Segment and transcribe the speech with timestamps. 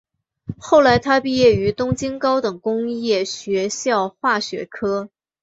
[0.57, 5.11] 后来他毕业于东京高等工业学校化学科。